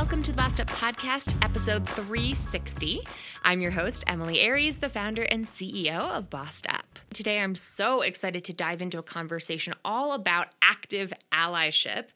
[0.00, 3.02] Welcome to the Bossed Up Podcast, episode 360.
[3.44, 6.98] I'm your host, Emilie Aries, the founder and CEO of Bossed Up.
[7.12, 12.06] Today, I'm so excited to dive into a conversation all about active allyship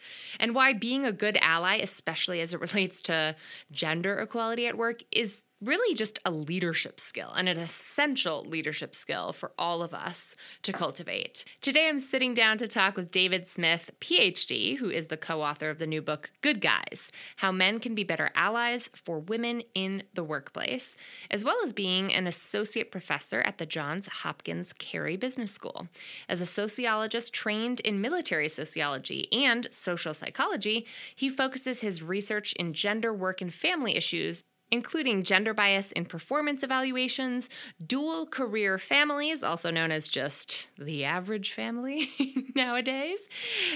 [0.40, 3.36] and why being a good ally, especially as it relates to
[3.70, 9.32] gender equality at work, is really just a leadership skill and an essential leadership skill
[9.32, 11.44] for all of us to cultivate.
[11.60, 15.70] Today, I'm sitting down to talk with David Smith, PhD, who is the co author
[15.70, 20.02] of the new book, Good Guys How Men Can Be Better Allies for Women in
[20.14, 20.96] the Workplace,
[21.30, 25.88] as well as being an associate professor at the Johns Hopkins Carey Business School.
[26.28, 32.72] As a sociologist trained in military sociology and social psychology, he focuses his research in
[32.72, 37.48] gender, work, and family issues including gender bias in performance evaluations,
[37.84, 42.10] dual career families, also known as just the average family
[42.54, 43.20] nowadays,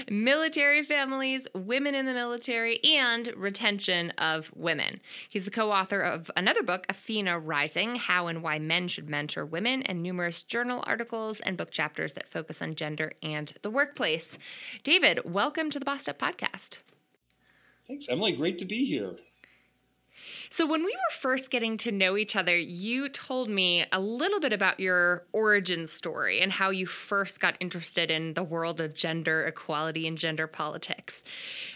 [0.09, 4.99] military families, women in the military, and retention of women.
[5.29, 9.45] He's the co author of another book, Athena Rising How and Why Men Should Mentor
[9.45, 14.37] Women, and numerous journal articles and book chapters that focus on gender and the workplace.
[14.83, 16.77] David, welcome to the Bossed Up Podcast.
[17.87, 18.33] Thanks, Emilie.
[18.33, 19.15] Great to be here.
[20.51, 24.39] So, when we were first getting to know each other, you told me a little
[24.39, 28.95] bit about your origin story and how you first got interested in the world of
[28.95, 31.21] gender equality and gender politics.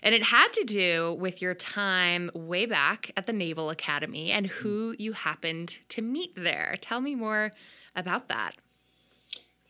[0.01, 4.47] And it had to do with your time way back at the Naval Academy and
[4.47, 6.75] who you happened to meet there.
[6.81, 7.51] Tell me more
[7.95, 8.55] about that.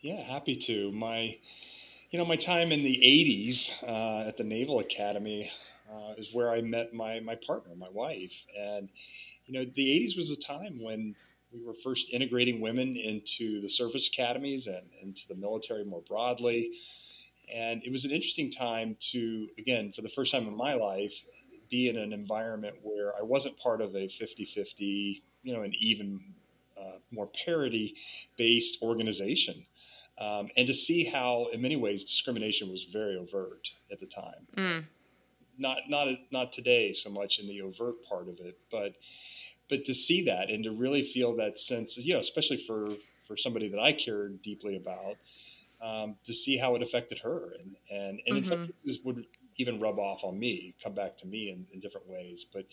[0.00, 0.92] Yeah, happy to.
[0.92, 1.36] My
[2.08, 5.50] you know, my time in the 80s uh, at the Naval Academy,
[5.90, 8.88] uh, is where I met my my partner, my wife, and
[9.46, 11.14] you know the '80s was a time when
[11.52, 16.72] we were first integrating women into the service academies and into the military more broadly,
[17.52, 21.22] and it was an interesting time to again for the first time in my life
[21.70, 26.20] be in an environment where I wasn't part of a 50-50, you know, an even
[26.78, 27.96] uh, more parity
[28.36, 29.66] based organization.
[30.20, 34.46] Um, and to see how, in many ways, discrimination was very overt at the time.
[34.56, 34.84] Mm
[35.58, 38.94] not not not today so much in the overt part of it, but
[39.68, 42.90] but to see that and to really feel that sense, you know, especially for
[43.26, 45.16] for somebody that I cared deeply about,
[45.80, 48.36] um, to see how it affected her and and and mm-hmm.
[48.36, 48.70] in some mm-hmm.
[48.84, 49.26] cases would
[49.56, 52.44] even rub off on me, come back to me in, in, different ways.
[52.52, 52.66] But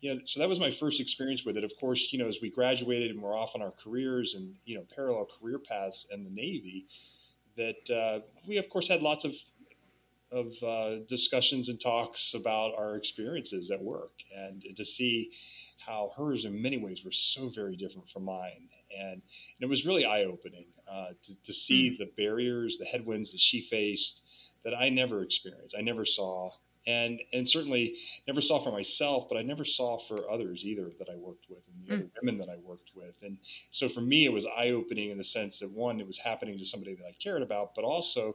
[0.00, 1.64] you know, so that was my first experience with it.
[1.64, 4.76] Of course, you know, as we graduated and we're off on our careers and you
[4.76, 6.86] know parallel career paths in the Navy,
[7.56, 9.34] that uh, we of course had lots of
[10.30, 15.32] of uh, discussions and talks about our experiences at work and to see
[15.78, 18.68] how hers in many ways were so very different from mine
[18.98, 19.22] and, and
[19.60, 21.98] it was really eye-opening uh, to, to, see mm.
[21.98, 24.22] the barriers the headwinds that she faced
[24.64, 26.50] that i never experienced i never saw
[26.86, 27.96] and and certainly
[28.26, 31.62] never saw for myself but i never saw for others either that i worked with
[31.68, 31.98] and the mm.
[31.98, 33.38] other women that i worked with and
[33.70, 36.64] so for me it was eye-opening in the sense that one it was happening to
[36.64, 38.34] somebody that i cared about but also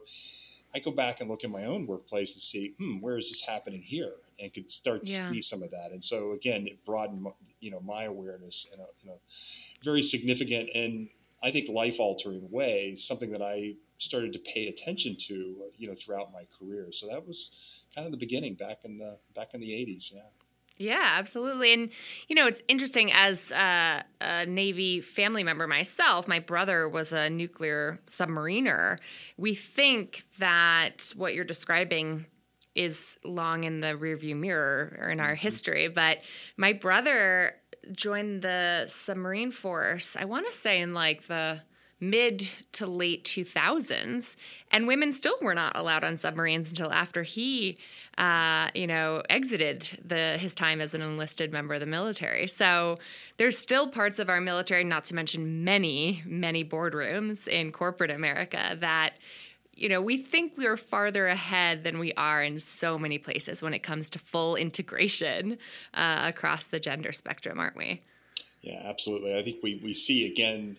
[0.74, 3.40] I go back and look at my own workplace and see, hmm, where is this
[3.40, 4.12] happening here?
[4.40, 5.30] And could start to yeah.
[5.30, 5.90] see some of that.
[5.92, 7.26] And so again, it broadened,
[7.60, 11.08] you know, my awareness in a, in a very significant and
[11.44, 15.94] I think life altering way, something that I started to pay attention to, you know,
[15.94, 16.88] throughout my career.
[16.90, 20.12] So that was kind of the beginning back in the back in the 80s.
[20.12, 20.20] Yeah.
[20.76, 21.72] Yeah, absolutely.
[21.72, 21.90] And,
[22.26, 27.30] you know, it's interesting as a, a, Navy family member myself, my brother was a
[27.30, 28.98] nuclear submariner.
[29.36, 32.26] We think that what you're describing
[32.74, 35.36] is long in the rearview mirror or in our mm-hmm.
[35.36, 36.18] history, but
[36.56, 37.54] my brother
[37.92, 41.60] joined the submarine force, I want to say in like the
[42.00, 44.36] mid to late 2000s
[44.70, 47.78] and women still were not allowed on submarines until after he
[48.18, 52.98] uh, you know exited the his time as an enlisted member of the military so
[53.36, 58.76] there's still parts of our military not to mention many many boardrooms in corporate america
[58.80, 59.14] that
[59.76, 63.74] you know, we think we're farther ahead than we are in so many places when
[63.74, 65.58] it comes to full integration
[65.94, 68.00] uh, across the gender spectrum, aren't we?
[68.60, 69.36] Yeah, absolutely.
[69.36, 70.78] I think we, we see again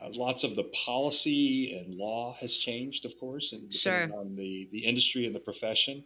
[0.00, 4.10] uh, lots of the policy and law has changed, of course, and sure.
[4.14, 6.04] on the, the industry and the profession.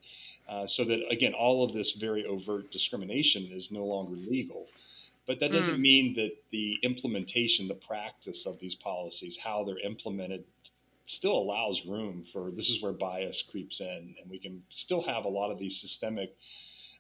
[0.49, 4.69] Uh, so that again, all of this very overt discrimination is no longer legal.
[5.27, 5.81] But that doesn't mm.
[5.81, 10.45] mean that the implementation, the practice of these policies, how they're implemented,
[11.07, 15.25] still allows room for this is where bias creeps in, and we can still have
[15.25, 16.37] a lot of these systemic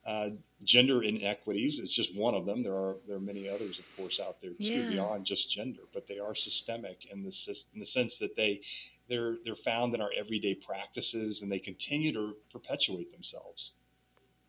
[0.06, 0.30] uh,
[0.62, 2.62] gender inequities is just one of them.
[2.62, 4.90] There are there are many others, of course, out there too yeah.
[4.90, 8.60] beyond just gender, but they are systemic in the in the sense that they
[9.08, 13.72] they're they're found in our everyday practices and they continue to perpetuate themselves.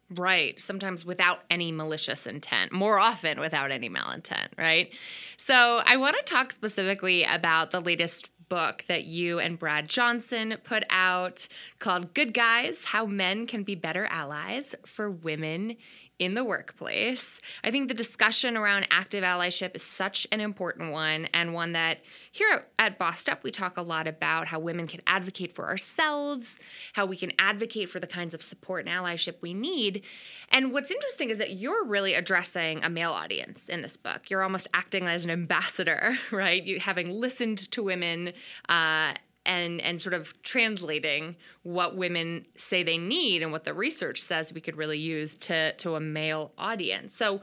[0.10, 0.62] Right.
[0.62, 4.90] Sometimes without any malicious intent, more often without any malintent, right?
[5.36, 10.56] So I want to talk specifically about the latest book that you and Brad Johnson
[10.64, 11.48] put out
[11.80, 15.78] called Good Guys How Men Can Be Better Allies for Women
[16.20, 17.40] in the workplace.
[17.64, 22.00] I think the discussion around active allyship is such an important one, and one that
[22.32, 26.60] here at Bossed Up, we talk a lot about how women can advocate for ourselves,
[26.94, 30.04] how we can advocate for the kinds of support and allyship we need.
[30.50, 34.30] And what's interesting is that you're really addressing a male audience in this book.
[34.30, 36.64] You're almost acting as an ambassador, right?
[36.64, 38.34] You having listened to women.
[38.68, 39.14] Uh,
[39.48, 44.54] and and sort of translating what women say they need and what the research says
[44.54, 47.16] we could really use to to a male audience.
[47.16, 47.42] So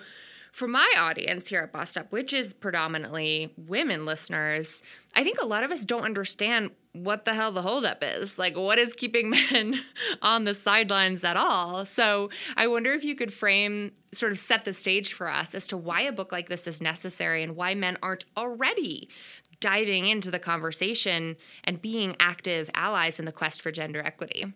[0.55, 5.45] for my audience here at Bossed Up, which is predominantly women listeners, I think a
[5.45, 8.39] lot of us don't understand what the hell the holdup is.
[8.39, 9.81] Like, what is keeping men
[10.23, 11.85] on the sidelines at all?
[11.85, 15.67] So, I wonder if you could frame, sort of set the stage for us as
[15.67, 19.09] to why a book like this is necessary and why men aren't already
[19.61, 24.53] diving into the conversation and being active allies in the quest for gender equity.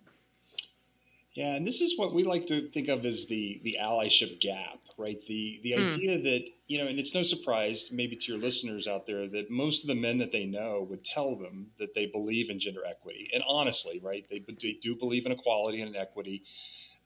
[1.32, 4.80] Yeah, and this is what we like to think of as the the allyship gap,
[4.96, 5.20] right?
[5.26, 5.92] The the mm.
[5.92, 9.50] idea that you know, and it's no surprise, maybe to your listeners out there, that
[9.50, 12.80] most of the men that they know would tell them that they believe in gender
[12.84, 16.42] equity, and honestly, right, they, they do believe in equality and in equity.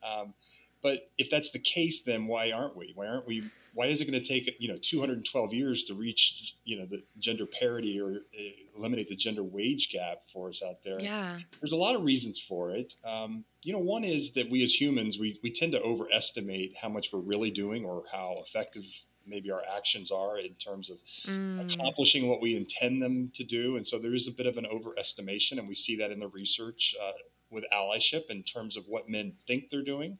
[0.03, 0.35] Um,
[0.83, 2.93] but if that's the case, then why aren't we?
[2.95, 6.57] Why aren't we why is it going to take you know 212 years to reach
[6.65, 8.43] you know the gender parity or uh,
[8.77, 12.39] eliminate the gender wage gap for us out there yeah there's a lot of reasons
[12.39, 15.83] for it um, you know one is that we as humans we, we tend to
[15.83, 18.85] overestimate how much we're really doing or how effective
[19.25, 21.61] maybe our actions are in terms of mm.
[21.63, 24.67] accomplishing what we intend them to do and so there is a bit of an
[24.67, 27.13] overestimation and we see that in the research uh,
[27.51, 30.19] with allyship in terms of what men think they're doing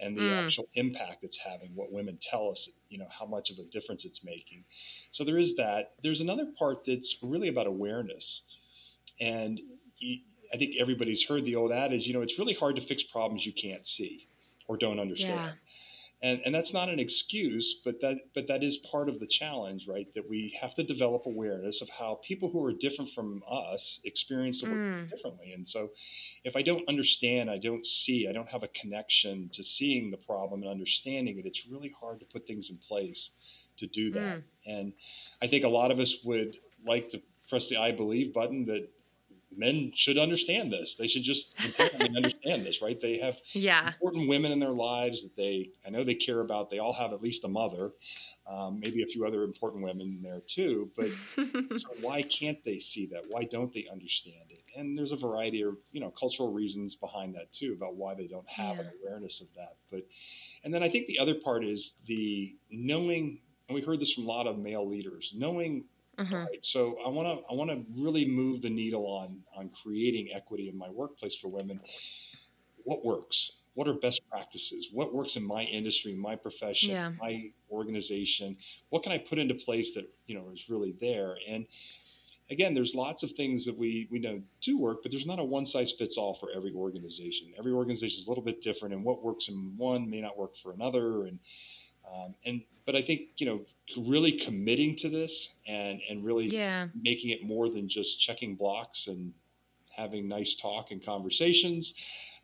[0.00, 0.44] and the mm.
[0.44, 4.04] actual impact it's having, what women tell us, you know, how much of a difference
[4.04, 4.64] it's making.
[5.10, 5.94] So there is that.
[6.02, 8.42] There's another part that's really about awareness.
[9.20, 9.60] And
[10.52, 13.44] I think everybody's heard the old adage, you know, it's really hard to fix problems
[13.44, 14.28] you can't see
[14.68, 15.54] or don't understand.
[16.24, 19.86] And and that's not an excuse but that but that is part of the challenge
[19.86, 24.00] right that we have to develop awareness of how people who are different from us
[24.04, 25.10] experience the world mm.
[25.10, 25.90] differently and so
[26.42, 30.16] if i don't understand i don't see i don't have a connection to seeing the
[30.16, 34.38] problem and understanding it it's really hard to put things in place to do that
[34.38, 34.42] mm.
[34.66, 34.94] and
[35.42, 36.56] i think a lot of us would
[36.86, 38.88] like to press the i believe button that
[39.56, 40.96] men should understand this.
[40.96, 43.00] They should just understand this, right?
[43.00, 43.88] They have yeah.
[43.88, 46.70] important women in their lives that they, I know they care about.
[46.70, 47.92] They all have at least a mother,
[48.50, 50.90] um, maybe a few other important women there too.
[50.96, 51.08] But
[51.78, 53.24] so why can't they see that?
[53.28, 54.60] Why don't they understand it?
[54.76, 58.26] And there's a variety of you know cultural reasons behind that too about why they
[58.26, 58.82] don't have yeah.
[58.82, 59.76] an awareness of that.
[59.90, 60.02] But
[60.64, 64.24] and then I think the other part is the knowing, and we heard this from
[64.24, 65.84] a lot of male leaders, knowing
[66.18, 66.34] Mm-hmm.
[66.34, 66.64] Right.
[66.64, 70.68] So I want to I want to really move the needle on on creating equity
[70.68, 71.80] in my workplace for women.
[72.84, 73.52] What works?
[73.74, 74.88] What are best practices?
[74.92, 77.12] What works in my industry, my profession, yeah.
[77.20, 78.56] my organization?
[78.90, 81.36] What can I put into place that you know is really there?
[81.48, 81.66] And
[82.50, 85.44] again, there's lots of things that we we know do work, but there's not a
[85.44, 87.52] one size fits all for every organization.
[87.58, 90.56] Every organization is a little bit different, and what works in one may not work
[90.56, 91.24] for another.
[91.24, 91.40] And
[92.12, 93.60] um, and but I think you know
[93.96, 96.88] really committing to this and and really yeah.
[96.94, 99.32] making it more than just checking blocks and
[99.94, 101.94] having nice talk and conversations.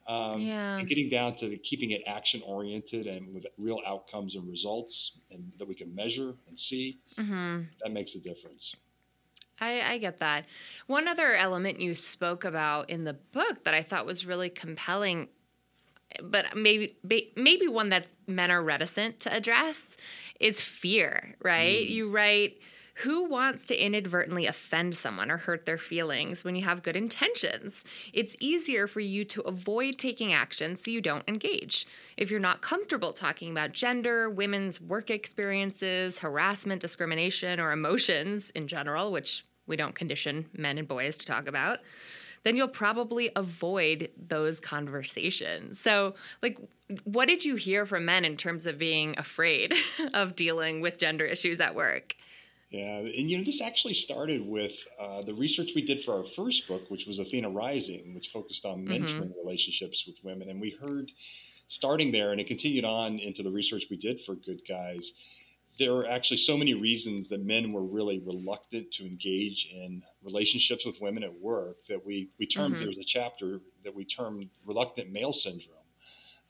[0.09, 0.78] Um, yeah.
[0.78, 5.52] and getting down to keeping it action oriented and with real outcomes and results and
[5.59, 7.64] that we can measure and see mm-hmm.
[7.82, 8.75] that makes a difference
[9.61, 10.47] I, I, get that.
[10.87, 15.28] One other element you spoke about in the book that I thought was really compelling
[16.22, 16.96] but maybe
[17.36, 19.96] maybe one that men are reticent to address
[20.38, 21.86] is fear, right?
[21.86, 21.90] Mm.
[21.90, 22.58] You write
[22.96, 27.84] Who wants to inadvertently offend someone or hurt their feelings when you have good intentions?
[28.12, 31.86] It's easier for you to avoid taking action so you don't engage.
[32.16, 38.68] If you're not comfortable talking about gender, women's work experiences, harassment, discrimination, or emotions in
[38.68, 41.78] general, which we don't condition men and boys to talk about,
[42.44, 45.80] then you'll probably avoid those conversations.
[45.80, 46.59] So, like,
[47.04, 49.75] what did you hear from men in terms of being afraid
[50.14, 52.14] of dealing with gender issues at work?
[52.70, 56.25] Yeah, and you know, this actually started with uh, the research we did for our
[56.25, 58.92] first book, which was Athena Rising, which focused on mm-hmm.
[58.92, 59.38] mentoring mm-hmm.
[59.44, 60.49] relationships with women.
[60.49, 61.11] And we heard
[61.66, 65.12] starting there, and it continued on into the research we did for Good Guys
[65.80, 70.84] there are actually so many reasons that men were really reluctant to engage in relationships
[70.84, 72.84] with women at work that we we termed mm-hmm.
[72.84, 75.76] there's a chapter that we termed reluctant male syndrome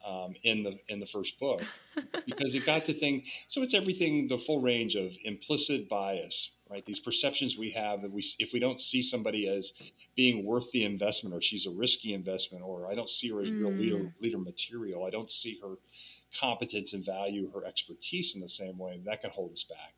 [0.05, 1.61] um, in the in the first book
[2.25, 6.85] because it got to think so it's everything the full range of implicit bias right
[6.85, 9.71] these perceptions we have that we if we don't see somebody as
[10.15, 13.49] being worth the investment or she's a risky investment or I don't see her as
[13.49, 13.59] mm.
[13.59, 14.13] real leader mm.
[14.19, 15.75] leader material I don't see her
[16.39, 19.93] competence and value her expertise in the same way, that can hold us back.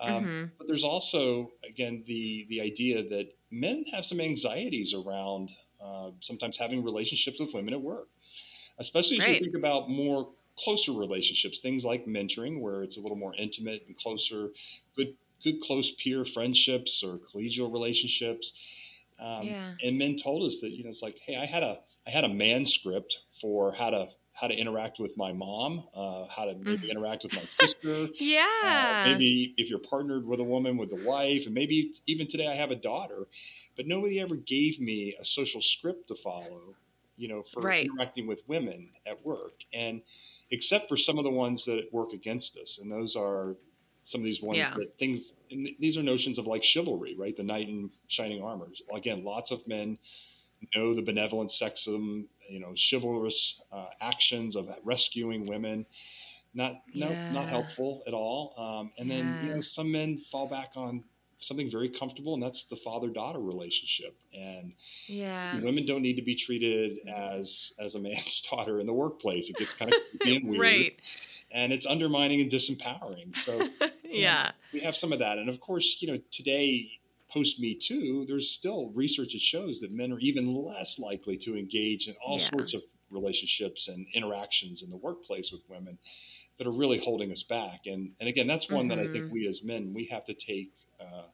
[0.00, 0.44] Um, mm-hmm.
[0.56, 5.50] But there's also, again, the the idea that men have some anxieties around
[5.82, 8.08] uh, sometimes having relationships with women at work,
[8.78, 9.36] especially as right.
[9.36, 13.84] you think about more closer relationships, things like mentoring, where it's a little more intimate
[13.86, 14.50] and closer,
[14.96, 18.52] good good close peer friendships or collegial relationships.
[19.20, 19.72] Um, yeah.
[19.84, 22.24] And men told us that you know it's like, hey, I had a I had
[22.24, 24.08] a manuscript for how to
[24.40, 26.90] how to interact with my mom, uh, how to maybe mm.
[26.90, 28.08] interact with my sister.
[28.14, 29.04] yeah.
[29.04, 32.46] Uh, maybe if you're partnered with a woman, with the wife, and maybe even today
[32.46, 33.26] I have a daughter,
[33.76, 36.74] but nobody ever gave me a social script to follow,
[37.16, 37.84] you know, for right.
[37.84, 39.64] interacting with women at work.
[39.74, 40.02] And
[40.50, 42.78] except for some of the ones that work against us.
[42.80, 43.56] And those are
[44.02, 44.72] some of these ones yeah.
[44.76, 47.36] that things, these are notions of like chivalry, right?
[47.36, 48.82] The knight in shining armors.
[48.94, 49.98] Again, lots of men
[50.74, 55.86] know the benevolent sexism, you know, chivalrous uh, actions of rescuing women.
[56.52, 57.30] Not yeah.
[57.30, 58.54] no, not helpful at all.
[58.56, 59.42] Um, and then yeah.
[59.42, 61.04] you know some men fall back on
[61.40, 64.16] something very comfortable, and that's the father daughter relationship.
[64.34, 64.74] And
[65.06, 69.48] yeah, women don't need to be treated as as a man's daughter in the workplace.
[69.50, 71.28] It gets kind of creepy and weird, right?
[71.50, 73.36] And it's undermining and disempowering.
[73.36, 73.68] So
[74.04, 76.99] yeah, know, we have some of that, and of course, you know, today
[77.32, 81.56] post Me Too, there's still research that shows that men are even less likely to
[81.56, 82.48] engage in all yeah.
[82.48, 85.98] sorts of relationships and interactions in the workplace with women
[86.58, 87.86] that are really holding us back.
[87.86, 88.98] And and again, that's one mm-hmm.
[88.98, 89.34] that I think mm-hmm.
[89.34, 90.74] we as men we have to take.
[91.00, 91.24] Uh,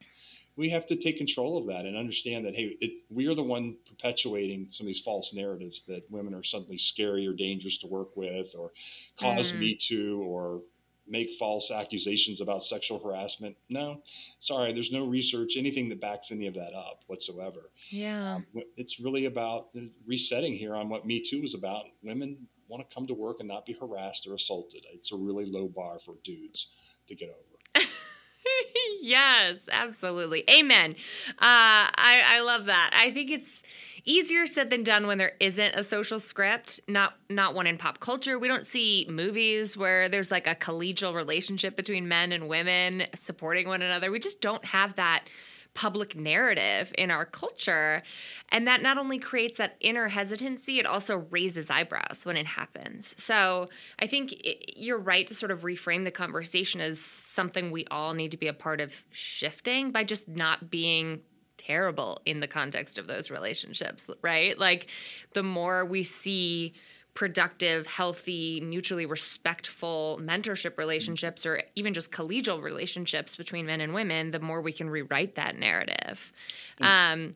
[0.58, 3.42] we have to take control of that and understand that hey, it, we are the
[3.42, 7.86] one perpetuating some of these false narratives that women are suddenly scary or dangerous to
[7.86, 8.72] work with, or
[9.20, 9.58] cause mm.
[9.58, 10.62] Me Too, or
[11.08, 13.56] make false accusations about sexual harassment.
[13.68, 14.02] No,
[14.38, 17.70] sorry, there's no research, anything that backs any of that up whatsoever.
[17.88, 18.36] Yeah.
[18.36, 18.46] Um,
[18.76, 19.68] it's really about
[20.06, 21.84] resetting here on what Me Too is about.
[22.02, 24.84] Women want to come to work and not be harassed or assaulted.
[24.92, 27.86] It's a really low bar for dudes to get over.
[29.00, 30.44] yes, absolutely.
[30.50, 30.94] Amen.
[31.30, 32.90] Uh, I, I love that.
[32.92, 33.62] I think it's
[34.06, 38.00] easier said than done when there isn't a social script not not one in pop
[38.00, 38.38] culture.
[38.38, 43.66] We don't see movies where there's like a collegial relationship between men and women supporting
[43.66, 44.10] one another.
[44.10, 45.24] We just don't have that
[45.74, 48.02] public narrative in our culture.
[48.50, 53.14] And that not only creates that inner hesitancy it also raises eyebrows when it happens.
[53.18, 57.84] So i think it, you're right to sort of reframe the conversation as something we
[57.90, 61.20] all need to be a part of shifting by just not being
[61.66, 64.58] terrible in the context of those relationships, right?
[64.58, 64.88] Like
[65.32, 66.74] the more we see
[67.14, 74.30] productive, healthy, mutually respectful mentorship relationships or even just collegial relationships between men and women,
[74.30, 76.32] the more we can rewrite that narrative.
[76.80, 77.34] Um,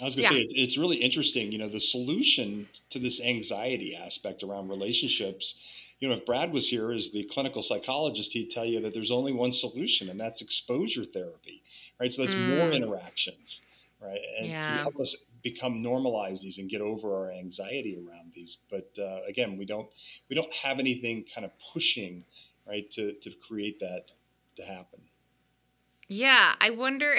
[0.00, 0.40] I was going to yeah.
[0.40, 1.52] say, it's, it's really interesting.
[1.52, 6.68] You know, the solution to this anxiety aspect around relationships you know, if Brad was
[6.68, 10.42] here as the clinical psychologist, he'd tell you that there's only one solution, and that's
[10.42, 11.62] exposure therapy,
[12.00, 12.12] right?
[12.12, 12.56] So that's mm.
[12.56, 13.60] more interactions,
[14.00, 14.18] right?
[14.40, 14.62] And yeah.
[14.62, 18.58] to help us become normalize these and get over our anxiety around these.
[18.68, 19.88] But uh, again, we don't
[20.28, 22.24] we don't have anything kind of pushing,
[22.66, 24.06] right, to to create that
[24.56, 25.02] to happen.
[26.08, 27.16] Yeah, I wonder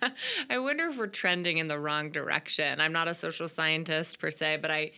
[0.50, 2.78] I wonder if we're trending in the wrong direction.
[2.78, 4.92] I'm not a social scientist per se, but I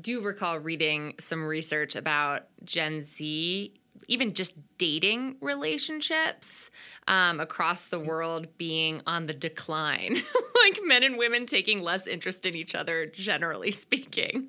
[0.00, 3.72] do recall reading some research about Gen Z,
[4.08, 6.70] even just dating relationships
[7.08, 10.14] um, across the world being on the decline,
[10.64, 14.48] like men and women taking less interest in each other, generally speaking.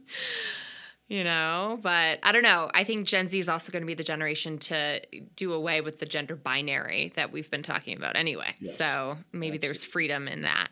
[1.08, 3.94] you know but i don't know i think gen z is also going to be
[3.94, 5.00] the generation to
[5.36, 8.75] do away with the gender binary that we've been talking about anyway yes.
[8.75, 9.58] so maybe Absolutely.
[9.60, 10.70] there's freedom in that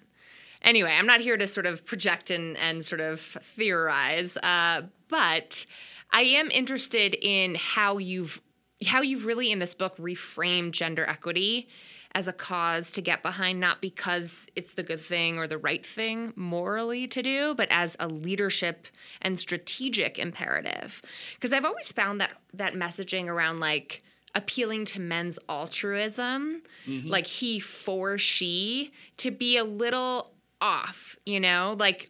[0.63, 5.65] anyway i'm not here to sort of project and, and sort of theorize uh, but
[6.11, 8.41] i am interested in how you've
[8.85, 11.67] how you've really in this book reframed gender equity
[12.15, 15.85] as a cause to get behind, not because it's the good thing or the right
[15.85, 18.87] thing morally to do, but as a leadership
[19.21, 21.01] and strategic imperative.
[21.35, 24.03] Because I've always found that that messaging around like
[24.35, 27.07] appealing to men's altruism, mm-hmm.
[27.07, 30.32] like he for she, to be a little
[30.63, 32.09] off, you know, like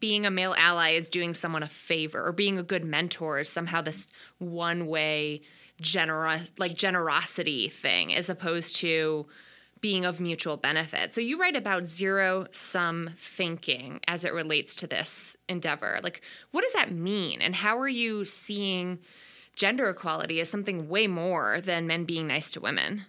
[0.00, 3.48] being a male ally is doing someone a favor or being a good mentor is
[3.48, 5.42] somehow this one way
[5.80, 9.26] generous like generosity thing as opposed to
[9.80, 11.12] being of mutual benefit.
[11.12, 16.00] So you write about zero sum thinking as it relates to this endeavor.
[16.02, 18.98] Like what does that mean and how are you seeing
[19.54, 23.04] gender equality as something way more than men being nice to women?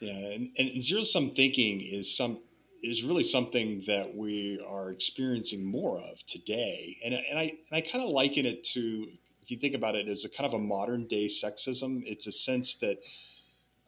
[0.00, 2.38] Yeah, and, and zero sum thinking is some
[2.86, 6.96] is really something that we are experiencing more of today.
[7.04, 9.06] And, and I and I kind of liken it to
[9.42, 12.32] if you think about it as a kind of a modern day sexism, it's a
[12.32, 12.98] sense that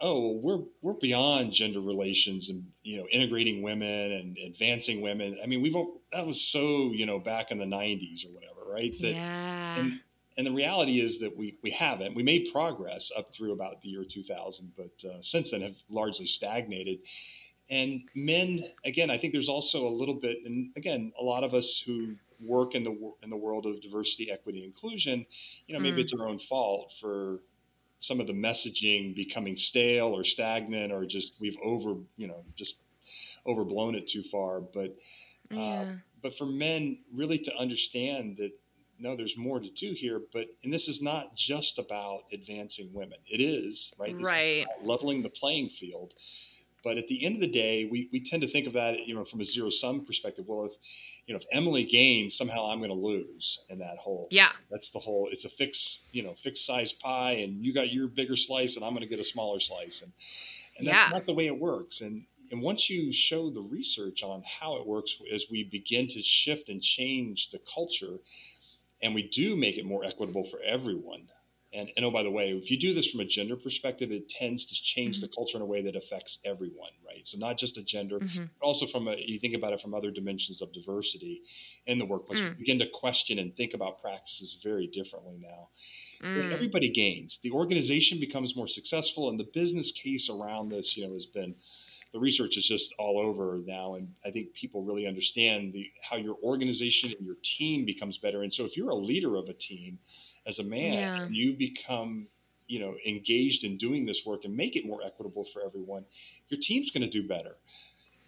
[0.00, 5.38] oh, we're we're beyond gender relations and you know integrating women and advancing women.
[5.43, 5.76] I mean, we've
[6.12, 8.93] that was so you know back in the '90s or whatever, right?
[9.00, 9.81] That, yeah.
[9.81, 10.00] And,
[10.37, 12.14] and the reality is that we we haven't.
[12.14, 16.26] We made progress up through about the year 2000, but uh, since then have largely
[16.26, 16.99] stagnated.
[17.71, 21.53] And men, again, I think there's also a little bit, and again, a lot of
[21.53, 25.27] us who work in the in the world of diversity, equity, inclusion,
[25.67, 26.01] you know, maybe mm.
[26.01, 27.41] it's our own fault for
[27.99, 32.77] some of the messaging becoming stale or stagnant, or just we've over, you know, just
[33.47, 34.61] overblown it too far.
[34.61, 34.97] But
[35.53, 35.93] uh, yeah.
[36.23, 38.53] but for men, really to understand that
[39.01, 40.21] no, there's more to do here.
[40.33, 43.19] But and this is not just about advancing women.
[43.27, 44.17] It is right.
[44.17, 44.67] This right.
[44.81, 46.15] Is leveling the playing field.
[46.88, 49.14] But at the end of the day, we, we tend to think of that, you
[49.14, 50.47] know, from a zero sum perspective.
[50.49, 50.73] Well, if
[51.26, 54.26] you know, if Emilie gains, somehow I'm going to lose in that whole.
[54.30, 54.52] Yeah.
[54.71, 55.28] That's the whole.
[55.30, 58.87] It's a fixed, you know, fixed size pie, and you got your bigger slice, and
[58.87, 60.12] I'm going to get a smaller slice, and
[60.79, 61.11] and that's yeah.
[61.11, 62.01] not the way it works.
[62.01, 66.22] And and once you show the research on how it works, as we begin to
[66.22, 68.16] shift and change the culture,
[69.03, 71.29] and we do make it more equitable for everyone,
[71.79, 74.29] and, and oh, by the way, if you do this from a gender perspective, it
[74.29, 75.27] tends to change mm-hmm.
[75.27, 77.25] the culture in a way that affects everyone, right?
[77.25, 78.47] So not just a gender, mm-hmm.
[78.61, 81.43] but also from a you think about it from other dimensions of diversity
[81.87, 82.41] in the workplace.
[82.41, 82.59] Mm.
[82.59, 85.69] begin to question and think about practices very differently now.
[86.23, 86.53] Mm.
[86.53, 87.38] Everybody gains.
[87.38, 91.55] The organization becomes more successful, and the business case around this, you know, has been
[92.12, 96.17] the research is just all over now and i think people really understand the how
[96.17, 99.53] your organization and your team becomes better and so if you're a leader of a
[99.53, 99.99] team
[100.49, 101.29] as a man yeah.
[101.31, 102.27] you become
[102.67, 106.05] you know engaged in doing this work and make it more equitable for everyone
[106.49, 107.57] your team's going to do better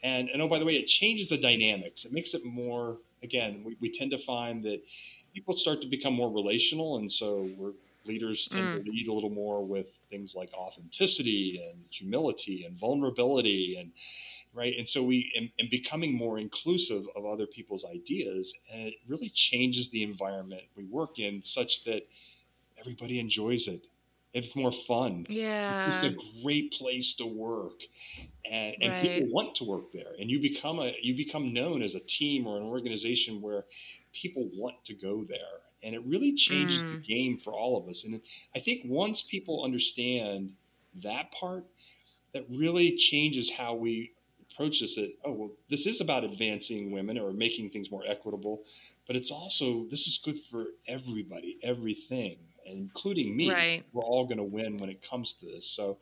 [0.03, 3.63] and and oh by the way it changes the dynamics it makes it more again
[3.65, 4.81] we, we tend to find that
[5.35, 7.73] people start to become more relational and so we're
[8.07, 8.85] leaders tend mm.
[8.85, 13.93] to lead a little more with things like authenticity and humility and vulnerability and
[14.53, 14.75] right?
[14.79, 19.29] And so we and, and, becoming more inclusive of other people's ideas and it really
[19.29, 22.07] changes the environment we work in such that
[22.79, 23.87] everybody enjoys it.
[24.33, 25.27] It's more fun.
[25.29, 27.83] Yeah it's just a great place to work.
[28.51, 29.03] And, and right.
[29.03, 30.13] people want to work there.
[30.19, 33.65] And you become a you become known as a team or an organization where
[34.13, 35.39] people want to go there.
[35.83, 36.93] And it really changes mm.
[36.93, 38.05] the game for all of us.
[38.05, 38.21] And
[38.55, 40.53] i think once people understand
[41.03, 41.67] that part
[42.33, 44.13] that really changes how we
[44.61, 48.63] approach this that oh well this is about advancing women or making things more equitable
[49.07, 53.51] but it's also this is good for everybody everything including me.
[53.51, 53.85] Right.
[53.93, 55.67] we're all going to win when it comes to this.
[55.67, 55.99] So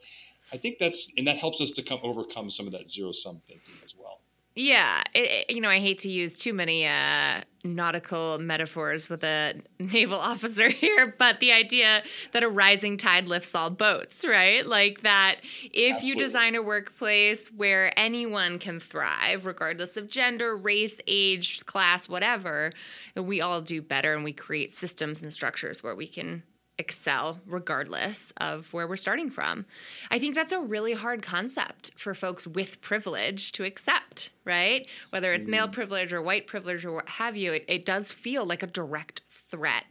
[0.52, 3.40] i think that's and that helps us to come overcome some of that zero sum
[3.46, 4.20] thinking as well.
[4.54, 9.54] Yeah, it, you know, I hate to use too many uh, nautical metaphors with a
[9.78, 14.66] naval officer here, but the idea that a rising tide lifts all boats, right?
[14.66, 16.08] Like that if Absolutely.
[16.08, 22.72] you design a workplace where anyone can thrive, regardless of gender, race, age, class, whatever,
[23.16, 26.42] we all do better and we create systems and structures where we can
[26.78, 29.66] excel regardless of where we're starting from.
[30.10, 34.86] I think that's a really hard concept for folks with privilege to accept, right?
[35.10, 35.72] Whether it's male mm.
[35.72, 39.22] privilege or white privilege or what have you, it, it does feel like a direct
[39.50, 39.84] threat.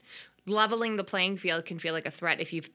[0.45, 2.69] Leveling the playing field can feel like a threat if you've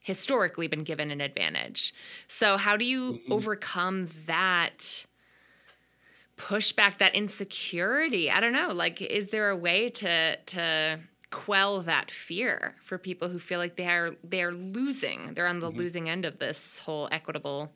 [0.00, 1.92] historically been given an advantage.
[2.26, 3.32] So, how do you mm-hmm.
[3.32, 5.04] overcome that?
[6.38, 10.96] pushback that insecurity i don't know like is there a way to to
[11.30, 15.34] quell that fear for people who feel like they are they are losing.
[15.34, 15.78] They're on the mm-hmm.
[15.78, 17.72] losing end of this whole equitable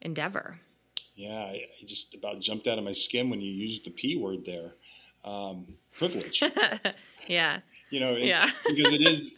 [0.00, 0.58] endeavor.
[1.14, 4.16] Yeah, I, I, just about jumped out of my skin when you used the P
[4.16, 4.72] word there.
[5.24, 6.42] Um, privilege.
[7.28, 7.60] yeah.
[7.90, 8.48] You know, yeah.
[8.66, 9.32] because it is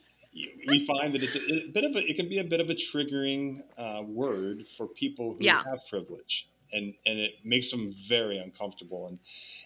[0.67, 2.71] we find that it's a, a, bit of a it can be a bit of
[2.71, 5.59] a triggering uh, word for people who yeah.
[5.59, 9.19] have privilege and and it makes them very uncomfortable and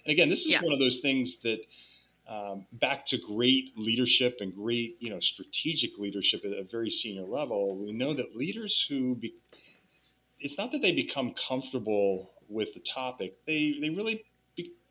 [0.04, 0.62] and again this is yeah.
[0.62, 1.60] one of those things that
[2.28, 7.24] um, back to great leadership and great you know strategic leadership at a very senior
[7.24, 9.34] level we know that leaders who be,
[10.38, 14.24] it's not that they become comfortable with the topic they they really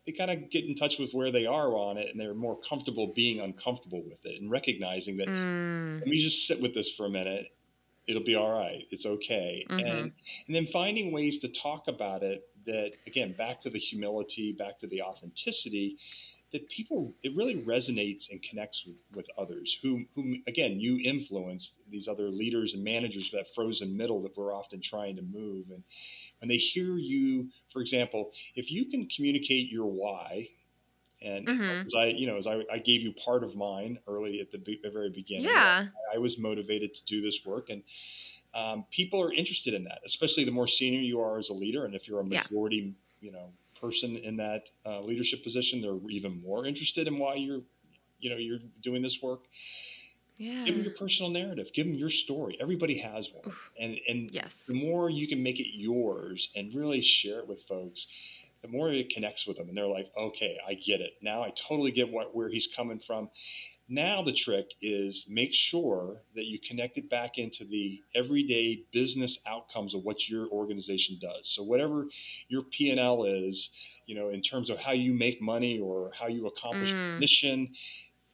[0.08, 2.58] they kind of get in touch with where they are on it and they're more
[2.66, 5.98] comfortable being uncomfortable with it and recognizing that mm.
[6.00, 7.52] let me just sit with this for a minute
[8.08, 9.86] it'll be all right it's okay mm-hmm.
[9.86, 10.12] and
[10.46, 14.78] and then finding ways to talk about it that again back to the humility back
[14.78, 15.98] to the authenticity
[16.52, 21.74] that people it really resonates and connects with with others who who again you influence
[21.90, 25.82] these other leaders and managers that frozen middle that we're often trying to move and
[26.40, 30.48] when they hear you for example if you can communicate your why
[31.20, 31.86] and mm-hmm.
[31.86, 34.58] as I, you know, as I, I, gave you part of mine early at the,
[34.58, 35.86] be- the very beginning, yeah.
[36.12, 37.82] I, I, was motivated to do this work, and
[38.54, 41.84] um, people are interested in that, especially the more senior you are as a leader,
[41.84, 43.26] and if you're a majority, yeah.
[43.26, 47.62] you know, person in that uh, leadership position, they're even more interested in why you're,
[48.18, 49.44] you know, you're doing this work.
[50.36, 50.64] Yeah.
[50.64, 51.72] Give them your personal narrative.
[51.72, 52.56] Give them your story.
[52.60, 54.66] Everybody has one, and and yes.
[54.66, 58.06] the more you can make it yours and really share it with folks,
[58.62, 61.42] the more it connects with them, and they're like, okay, I get it now.
[61.42, 63.30] I totally get what where he's coming from,
[63.88, 69.38] now the trick is make sure that you connect it back into the everyday business
[69.46, 71.48] outcomes of what your organization does.
[71.48, 72.06] So whatever
[72.48, 73.70] your P&L is,
[74.06, 77.18] you know, in terms of how you make money or how you accomplish mm.
[77.18, 77.72] mission,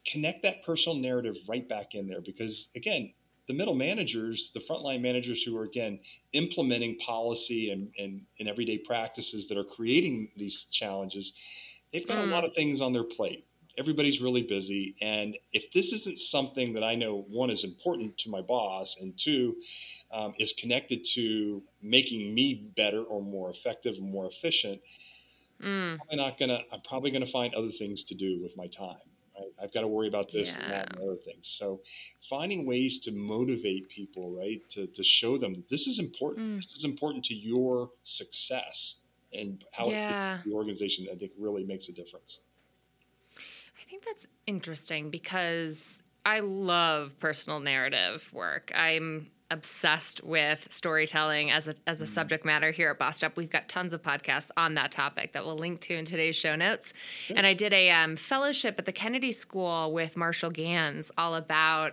[0.04, 3.14] connect that personal narrative right back in there because again,
[3.46, 6.00] the middle managers, the frontline managers who are again
[6.33, 11.33] implementing policy and, and, and everyday practices that are creating these challenges,
[11.92, 12.24] they've got mm.
[12.24, 14.94] a lot of things on their plate everybody's really busy.
[15.00, 19.16] And if this isn't something that I know, one, is important to my boss, and
[19.18, 19.57] two,
[20.12, 24.80] um, is connected to making me better or more effective and more efficient,
[25.62, 25.98] mm.
[26.11, 26.61] I'm not gonna.
[26.72, 28.96] I'm probably gonna find other things to do with my time.
[29.64, 30.62] I've got to worry about this yeah.
[30.62, 31.48] and that and other things.
[31.59, 31.81] So,
[32.29, 36.46] finding ways to motivate people, right, to to show them this is important.
[36.46, 36.57] Mm.
[36.57, 38.96] This is important to your success
[39.33, 40.38] and how yeah.
[40.44, 41.07] the organization.
[41.11, 42.38] I think really makes a difference
[43.85, 48.72] I think that's interesting because I love personal narrative work.
[48.74, 52.08] I'm obsessed with storytelling as a as a mm.
[52.08, 53.36] subject matter here at Bossed Up.
[53.36, 56.56] We've got tons of podcasts on that topic that we'll link to in today's show
[56.56, 56.92] notes.
[57.30, 61.92] And I did a um, fellowship at the Kennedy School with Marshall Ganz all about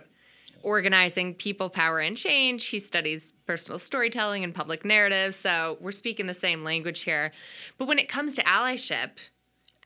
[0.62, 2.66] organizing people, power, and change.
[2.66, 5.34] He studies personal storytelling and public narrative.
[5.34, 7.32] So we're speaking the same language here.
[7.78, 9.10] But when it comes to allyship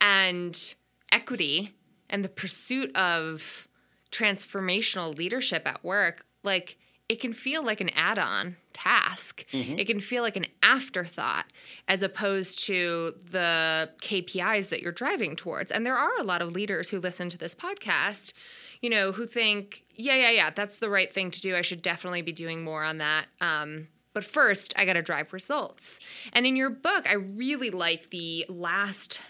[0.01, 0.75] and
[1.11, 1.73] equity,
[2.09, 3.67] and the pursuit of
[4.11, 6.77] transformational leadership at work, like
[7.09, 9.45] it can feel like an add on task.
[9.53, 9.79] Mm-hmm.
[9.79, 11.45] It can feel like an afterthought
[11.87, 15.71] as opposed to the KPIs that you're driving towards.
[15.71, 18.33] And there are a lot of leaders who listen to this podcast,
[18.81, 21.55] you know, who think, yeah, yeah, yeah, that's the right thing to do.
[21.55, 23.27] I should definitely be doing more on that.
[23.39, 25.99] Um, but first, I got to drive results.
[26.33, 29.21] And in your book, I really like the last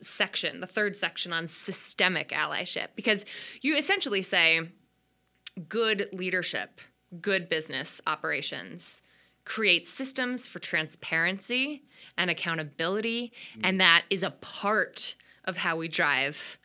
[0.00, 3.24] section, the third section on systemic allyship, because
[3.60, 4.68] you essentially say
[5.68, 6.80] good leadership,
[7.20, 9.02] good business operations
[9.44, 11.82] creates systems for transparency
[12.18, 13.60] and accountability, mm.
[13.64, 15.14] and that is a part
[15.44, 16.58] of how we drive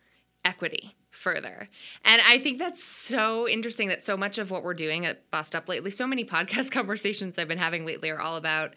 [0.43, 1.69] equity further.
[2.03, 5.55] And I think that's so interesting that so much of what we're doing at Bossed
[5.55, 8.73] Up lately, so many podcast conversations I've been having lately are all about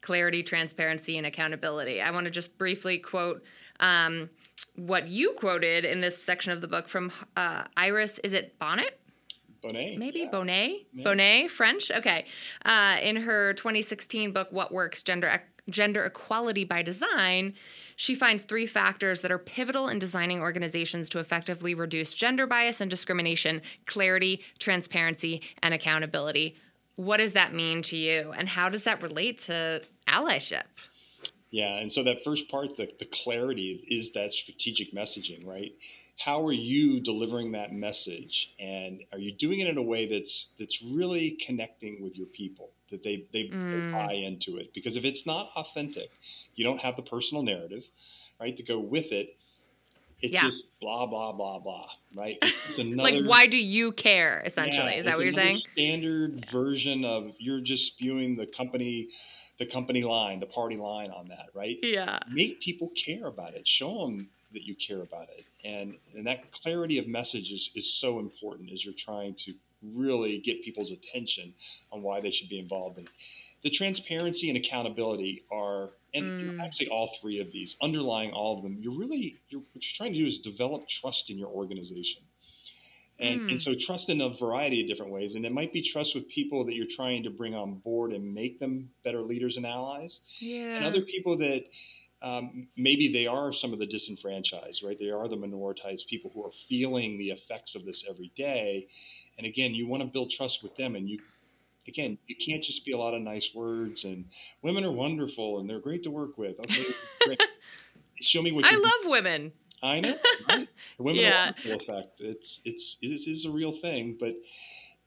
[0.00, 2.00] clarity, transparency, and accountability.
[2.00, 3.42] I want to just briefly quote
[3.80, 4.30] um,
[4.76, 8.97] what you quoted in this section of the book from uh, Iris, is it Bonnet?
[9.62, 9.98] Bonet.
[9.98, 10.30] Maybe yeah.
[10.30, 10.86] Bonet?
[10.92, 11.04] Yeah.
[11.04, 11.90] Bonet, French?
[11.90, 12.26] Okay.
[12.64, 17.54] Uh, in her 2016 book, What Works Gender, Gender Equality by Design,
[17.96, 22.80] she finds three factors that are pivotal in designing organizations to effectively reduce gender bias
[22.80, 26.56] and discrimination clarity, transparency, and accountability.
[26.96, 28.32] What does that mean to you?
[28.36, 30.64] And how does that relate to allyship?
[31.50, 35.72] Yeah, and so that first part, the, the clarity is that strategic messaging, right?
[36.18, 40.48] How are you delivering that message, and are you doing it in a way that's
[40.58, 43.70] that's really connecting with your people, that they they, mm.
[43.70, 44.74] they buy into it?
[44.74, 46.10] Because if it's not authentic,
[46.56, 47.88] you don't have the personal narrative,
[48.40, 49.36] right, to go with it.
[50.20, 50.42] It's Yeah.
[50.42, 52.38] just blah blah blah blah, right?
[52.42, 54.42] It's, another like, why do you care?
[54.44, 55.56] Essentially, yeah, is that what you're saying?
[55.56, 59.08] Standard version of you're just spewing the company,
[59.58, 61.78] the company line, the party line on that, right?
[61.82, 62.18] Yeah.
[62.30, 63.66] Make people care about it.
[63.66, 67.92] Show them that you care about it, and and that clarity of message is, is
[67.92, 71.54] so important as you're trying to really get people's attention
[71.92, 73.10] on why they should be involved in it.
[73.62, 76.64] The transparency and accountability are, and Mm.
[76.64, 80.12] actually all three of these, underlying all of them, you're really, you're, what you're trying
[80.12, 82.22] to do is develop trust in your organization.
[83.20, 83.50] And, Mm.
[83.50, 85.34] and so trust in a variety of different ways.
[85.34, 88.32] And it might be trust with people that you're trying to bring on board and
[88.32, 90.20] make them better leaders and allies.
[90.38, 90.76] Yeah.
[90.76, 91.64] And other people that
[92.22, 94.98] um, maybe they are some of the disenfranchised, right?
[94.98, 98.88] They are the minoritized people who are feeling the effects of this every day.
[99.36, 100.96] And again, you want to build trust with them.
[100.96, 101.20] And you,
[101.88, 104.26] again, it can't just be a lot of nice words and
[104.62, 106.58] women are wonderful and they're great to work with.
[106.60, 106.84] Okay,
[107.24, 107.42] great.
[108.20, 109.52] Show me what you I love women.
[109.82, 110.14] I know.
[110.48, 110.68] Right?
[110.96, 111.50] The women Yeah.
[111.50, 112.20] are wonderful effect.
[112.20, 114.34] It's it's it is a real thing, but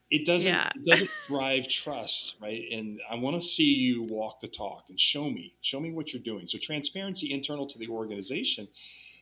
[0.10, 0.72] it doesn't Yeah.
[0.76, 2.63] it doesn't drive trust, right?
[2.72, 6.13] And I want to see you walk the talk and show me, show me what
[6.13, 6.48] you're doing.
[6.48, 8.70] So transparency internal to the organization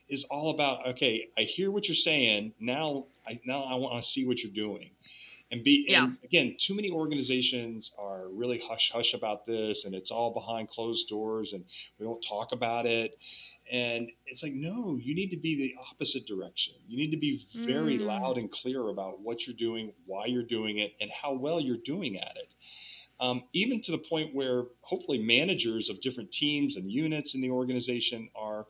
[0.08, 2.54] is all about okay, I hear what you're saying.
[2.60, 4.90] Now I now I want to see what you're doing.
[5.52, 10.10] And be and again, too many organizations are really hush hush about this and it's
[10.10, 11.64] all behind closed doors and
[11.98, 13.18] we don't talk about it.
[13.72, 16.74] And it's like, no, you need to be the opposite direction.
[16.88, 18.06] You need to be very Mm.
[18.06, 21.76] loud and clear about what you're doing, why you're doing it, and how well you're
[21.76, 22.54] doing at it.
[23.20, 27.50] Um, even to the point where hopefully managers of different teams and units in the
[27.50, 28.66] organization are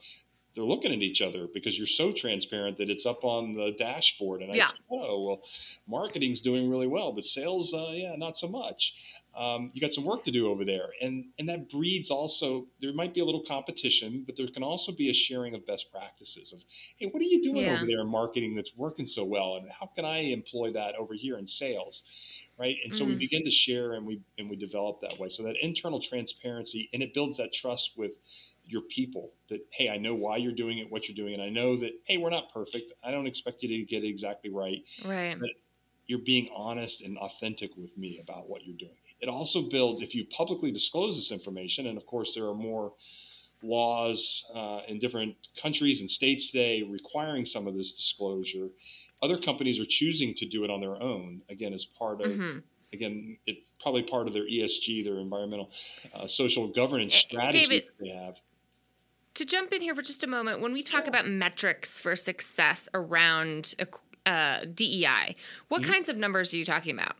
[0.54, 4.42] they're looking at each other because you're so transparent that it's up on the dashboard.
[4.42, 4.66] And I Yeah.
[4.66, 5.42] say, oh, well,
[5.86, 8.94] marketing's doing really well, but sales, uh, yeah, not so much.
[9.34, 10.88] Um, you got some work to do over there.
[11.00, 14.90] And, and that breeds also, there might be a little competition, but there can also
[14.92, 16.64] be a sharing of best practices of,
[16.98, 17.74] hey, what are you doing Yeah.
[17.76, 19.54] over there in marketing that's working so well?
[19.56, 22.02] And how can I employ that over here in sales?
[22.58, 22.76] Right.
[22.84, 23.20] And so we Mm.
[23.20, 25.30] begin to share and we, and we develop that way.
[25.30, 28.12] So that internal transparency and it builds that trust with
[28.70, 31.48] your people that hey i know why you're doing it what you're doing and i
[31.48, 32.92] know that hey we're not perfect.
[33.04, 35.36] I don't expect you to get it exactly right Right.
[36.06, 38.96] you're being honest and authentic with me about what you're doing.
[39.20, 42.92] It also builds if you publicly disclose this information and of course there are more
[43.62, 48.68] laws uh, in different countries and states today requiring some of this disclosure
[49.22, 52.58] other companies are choosing to do it on their own again as part of hmm
[52.92, 55.70] again it probably part of their esg their environmental
[56.14, 58.34] uh, social governance Eh, strategy David, that they have
[59.34, 62.88] To jump in here for just a moment, when we talk about metrics for success
[62.94, 63.74] around
[64.26, 65.34] uh, DEI,
[65.68, 65.86] what Mhm.
[65.86, 67.16] kinds of numbers are you talking about?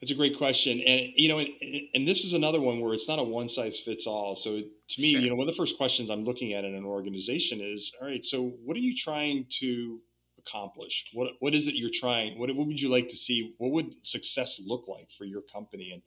[0.00, 1.50] That's a great question, and you know, and,
[1.94, 4.34] and this is another one where it's not a one size fits all.
[4.34, 5.20] So to me, Sure.
[5.20, 8.06] you know, one of the first questions I'm looking at in an organization is, all
[8.06, 10.00] right, so what are you trying to
[10.38, 11.04] accomplish?
[11.12, 12.38] What what is it you're trying?
[12.38, 13.52] What what would you like to see?
[13.58, 15.92] What would success look like for your company?
[15.92, 16.02] And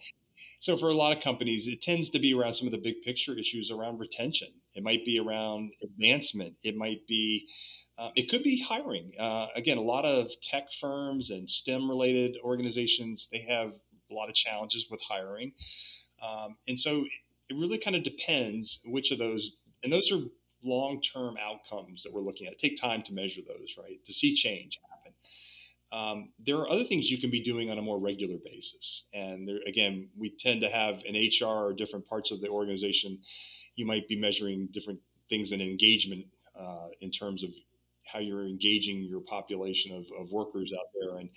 [0.59, 3.01] so for a lot of companies, it tends to be around some of the big
[3.01, 4.49] picture issues around retention.
[4.75, 6.55] It might be around advancement.
[6.63, 7.47] It might be
[7.97, 9.11] uh, it could be hiring.
[9.19, 13.73] Uh, again, a lot of tech firms and STEM related organizations, they have
[14.09, 15.53] a lot of challenges with hiring.
[16.21, 17.05] Um, and so
[17.49, 19.51] it really kind of depends which of those,
[19.83, 20.21] and those are
[20.63, 22.57] long term outcomes that we're looking at.
[22.57, 24.03] Take time to measure those, right?
[24.05, 25.13] To see change happen.
[25.93, 29.03] Um, there are other things you can be doing on a more regular basis.
[29.13, 33.19] And there, again, we tend to have in HR or different parts of the organization,
[33.75, 36.25] you might be measuring different things in engagement
[36.59, 37.51] uh, in terms of
[38.11, 41.29] how you're engaging your population of, of workers out there and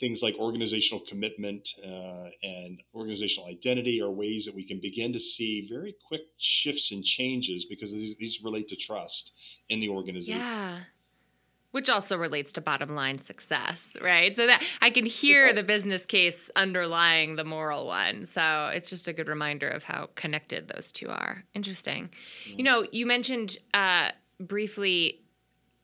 [0.00, 5.20] things like organizational commitment uh, and organizational identity are ways that we can begin to
[5.20, 9.32] see very quick shifts and changes because these, these relate to trust
[9.68, 10.40] in the organization.
[10.40, 10.78] Yeah.
[11.76, 14.34] Which also relates to bottom line success, right?
[14.34, 18.24] So that I can hear the business case underlying the moral one.
[18.24, 21.44] So it's just a good reminder of how connected those two are.
[21.52, 22.08] Interesting.
[22.46, 25.20] You know, you mentioned uh, briefly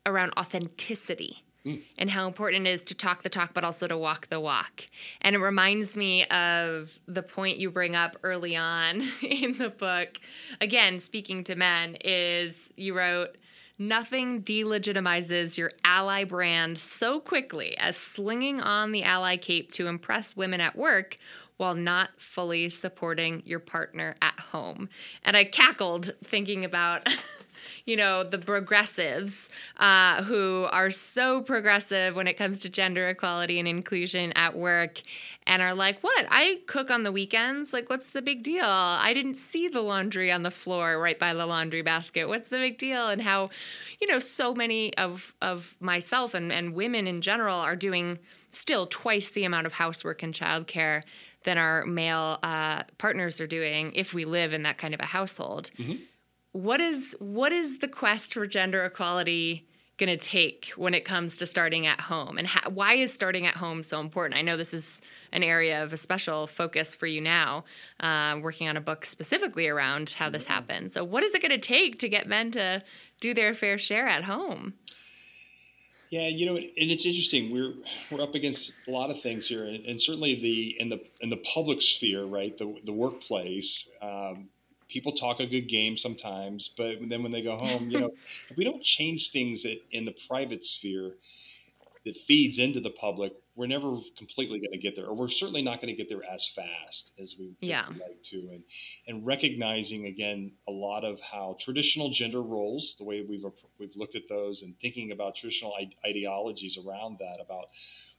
[0.07, 1.81] around authenticity Mm.
[1.97, 4.89] and how important it is to talk the talk, but also to walk the walk.
[5.21, 10.19] And it reminds me of the point you bring up early on in the book.
[10.61, 13.37] Again, speaking to men, is you wrote,
[13.79, 20.37] Nothing delegitimizes your ally brand so quickly as slinging on the ally cape to impress
[20.37, 21.19] women at work
[21.57, 24.89] while not fully supporting your partner at home.
[25.25, 27.09] And I cackled thinking about
[27.85, 33.59] you know, the progressives uh, who are so progressive when it comes to gender equality
[33.59, 35.01] and inclusion at work
[35.47, 36.27] and are like, what?
[36.31, 37.73] I cook on the weekends.
[37.73, 38.65] Like, what's the big deal?
[38.65, 42.29] I didn't see the laundry on the floor right by the laundry basket.
[42.29, 43.09] What's the big deal?
[43.09, 43.51] And how,
[44.01, 48.19] you know, so many of, of myself and, and women in general are doing
[48.51, 51.03] still twice the amount of housework and childcare
[51.45, 55.07] than our male uh, partners are doing if we live in that kind of a
[55.07, 55.71] household.
[55.79, 55.95] Mm-hmm.
[56.53, 59.67] What is what is the quest for gender equality
[59.99, 63.47] going to take when it comes to starting at home, and how, why is starting
[63.47, 64.39] at home so important?
[64.39, 65.01] I know this is
[65.33, 67.65] an area of a special focus for you now,
[68.01, 70.53] uh, working on a book specifically around how this mm-hmm.
[70.53, 70.95] happens.
[70.95, 72.83] So, what is it going to take to get men to
[73.21, 74.75] do their fair share at home?
[76.11, 77.51] Yeah, you know, and it's interesting.
[77.51, 77.73] We're
[78.11, 81.31] we're up against a lot of things here, and, and certainly the in the in
[81.31, 82.57] the public sphere, right?
[82.59, 83.89] The the workplace.
[84.03, 84.51] Um,
[84.93, 88.11] people talk a good game sometimes, but then when they go home, you know,
[88.51, 91.17] if we don't change things in the private sphere
[92.05, 95.63] that feeds into the public, we're never completely going to get there, or we're certainly
[95.63, 97.87] not going to get there as fast as we yeah.
[97.89, 98.37] would like to.
[98.51, 98.63] And
[99.07, 103.45] and recognizing again a lot of how traditional gender roles, the way we've
[103.79, 105.75] we've looked at those, and thinking about traditional
[106.07, 107.67] ideologies around that, about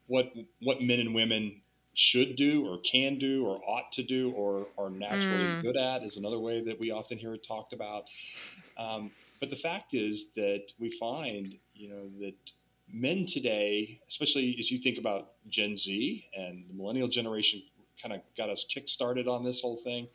[0.06, 0.32] what
[0.62, 1.62] what men and women
[1.94, 5.62] should do or can do or ought to do or are naturally mm.
[5.62, 8.06] good at is another way that we often hear it talked about.
[8.78, 12.36] Um, but the fact is that we find, you know, that
[12.92, 17.62] men today, especially as you think about Gen Z and the millennial generation,
[18.02, 20.08] kind of got us kick-started on this whole thing.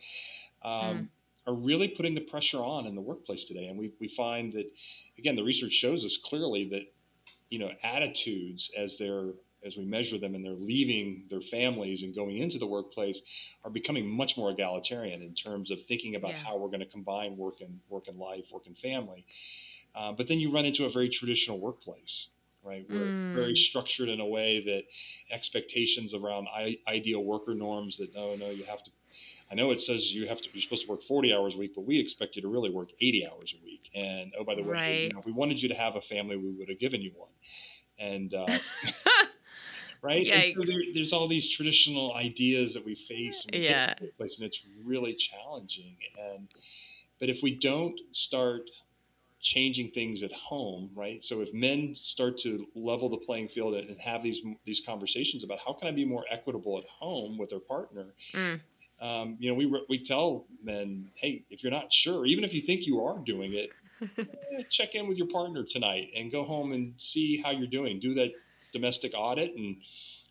[0.63, 1.09] Um, mm.
[1.47, 4.67] Are really putting the pressure on in the workplace today, and we, we find that
[5.17, 6.93] again the research shows us clearly that
[7.49, 9.31] you know attitudes as they're
[9.65, 13.21] as we measure them and they're leaving their families and going into the workplace
[13.65, 16.37] are becoming much more egalitarian in terms of thinking about yeah.
[16.39, 19.25] how we're going to combine work and work and life, work and family.
[19.95, 22.29] Uh, but then you run into a very traditional workplace,
[22.63, 22.87] right?
[22.89, 23.35] We're mm.
[23.35, 24.85] very structured in a way that
[25.31, 28.91] expectations around I- ideal worker norms that no, no, you have to.
[29.51, 30.49] I know it says you have to.
[30.53, 32.91] You're supposed to work 40 hours a week, but we expect you to really work
[33.01, 33.91] 80 hours a week.
[33.95, 35.03] And oh, by the way, right.
[35.05, 37.13] you know, if we wanted you to have a family, we would have given you
[37.17, 37.33] one.
[37.99, 38.47] And uh,
[40.03, 40.55] right?
[40.57, 44.47] So there, there's all these traditional ideas that we face, and we yeah, place, and
[44.47, 45.97] it's really challenging.
[46.35, 46.49] And
[47.21, 48.71] but if we don't start
[49.41, 51.23] changing things at home, right?
[51.23, 55.59] So if men start to level the playing field and have these these conversations about
[55.65, 58.07] how can I be more equitable at home with their partner.
[58.33, 58.61] Mm.
[59.01, 62.61] Um, you know, we we tell men, hey, if you're not sure, even if you
[62.61, 63.71] think you are doing it,
[64.19, 68.01] eh, check in with your partner tonight and go home and see how you're doing.
[68.01, 68.33] Do that
[68.73, 69.77] domestic audit and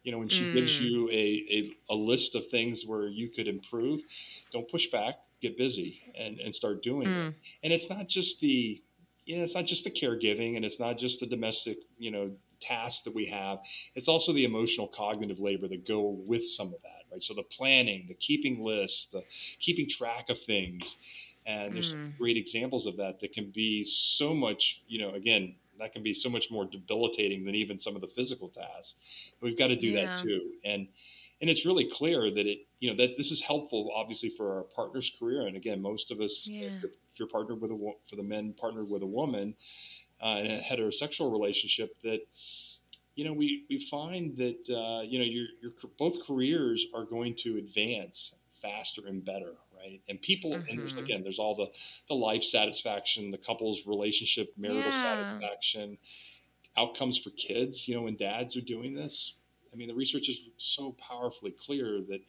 [0.03, 0.53] you know when she mm.
[0.53, 1.13] gives you a,
[1.49, 4.01] a, a, list of things where you could improve
[4.51, 7.29] don't push back get busy and, and start doing mm.
[7.29, 8.81] it and it's not just the
[9.25, 12.31] you know it's not just the caregiving and it's not just the domestic you know
[12.59, 13.59] tasks that we have
[13.93, 17.43] it's also the emotional cognitive labor that go with some of that right so the
[17.43, 19.21] planning the keeping lists the
[19.59, 20.95] keeping track of things
[21.45, 22.17] and there's mm.
[22.17, 26.13] great examples of that that can be so much you know again that can be
[26.13, 29.33] so much more debilitating than even some of the physical tasks.
[29.41, 30.05] We've got to do yeah.
[30.05, 30.51] that too.
[30.65, 30.87] And
[31.41, 34.63] and it's really clear that it you know that this is helpful obviously for our
[34.63, 36.69] partner's career and again most of us yeah.
[36.83, 39.55] if, you're partnered with a for the men partnered with a woman
[40.21, 42.19] uh, in a heterosexual relationship that
[43.15, 47.33] you know we we find that uh, you know your your both careers are going
[47.35, 50.01] to advance faster and better right?
[50.09, 50.69] And people, mm-hmm.
[50.69, 51.03] and there's, mm-hmm.
[51.03, 51.69] again, there's all the
[52.07, 55.01] the life satisfaction, the couple's relationship, marital yeah.
[55.01, 55.97] satisfaction,
[56.77, 57.87] outcomes for kids.
[57.87, 59.35] You know, when dads are doing this,
[59.73, 62.21] I mean, the research is so powerfully clear that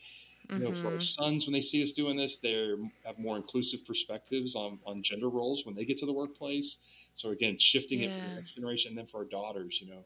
[0.51, 0.81] you know, mm-hmm.
[0.81, 1.01] for our mm-hmm.
[1.01, 5.29] sons, when they see us doing this, they have more inclusive perspectives on, on gender
[5.29, 6.79] roles when they get to the workplace.
[7.13, 8.09] So again, shifting yeah.
[8.09, 10.05] it for the next generation, and then for our daughters, you know,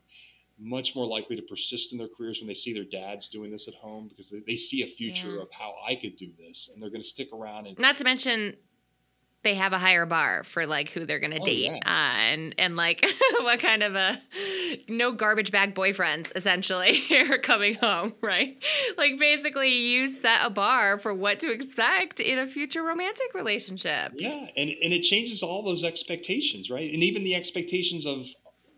[0.58, 3.68] much more likely to persist in their careers when they see their dads doing this
[3.68, 5.42] at home because they, they see a future yeah.
[5.42, 8.04] of how I could do this and they're going to stick around and not to
[8.04, 8.56] mention
[9.42, 11.78] they have a higher bar for like who they're going to oh, date yeah.
[11.84, 13.04] uh, and and like
[13.40, 14.20] what kind of a
[14.88, 18.62] no garbage bag boyfriends essentially are coming home right
[18.96, 24.12] like basically you set a bar for what to expect in a future romantic relationship
[24.16, 28.26] yeah and and it changes all those expectations right and even the expectations of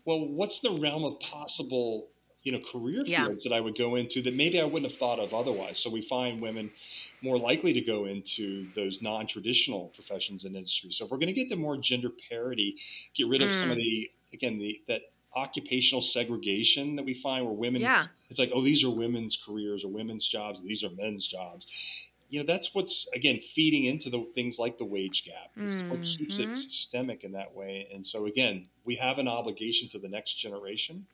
[0.05, 2.07] well, what's the realm of possible,
[2.43, 3.25] you know, career yeah.
[3.25, 5.79] fields that I would go into that maybe I wouldn't have thought of otherwise?
[5.79, 6.71] So we find women
[7.21, 10.97] more likely to go into those non-traditional professions and industries.
[10.97, 12.77] So if we're going to get to more gender parity,
[13.15, 13.59] get rid of mm.
[13.59, 13.81] some of mm.
[13.81, 15.01] the again the that
[15.35, 18.05] occupational segregation that we find where women yeah.
[18.29, 22.39] it's like oh these are women's careers or women's jobs these are men's jobs you
[22.39, 25.51] know that's what's again feeding into the things like the wage gap.
[25.57, 26.01] It's what mm-hmm.
[26.01, 27.87] keeps it systemic in that way.
[27.93, 31.05] And so again, we have an obligation to the next generation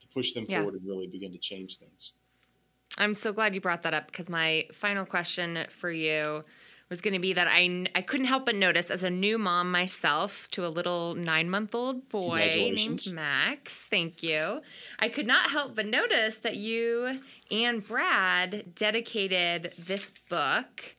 [0.00, 0.58] to push them Yeah.
[0.58, 2.12] forward and really begin to change things.
[2.98, 6.42] I'm so glad you brought that up because my final question for you
[6.92, 9.70] was going to be that I, I couldn't help but notice as a new mom
[9.70, 13.10] myself to a little nine month old boy named.
[13.10, 14.60] Max, thank you.
[14.98, 17.18] I could not help but notice that you
[17.50, 20.94] and Brad dedicated this book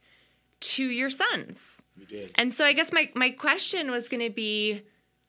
[0.62, 1.84] to your sons.
[1.96, 2.32] We did.
[2.39, 4.82] And so I guess my, my question was going to be